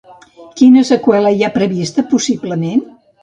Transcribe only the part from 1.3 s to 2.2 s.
hi ha prevista,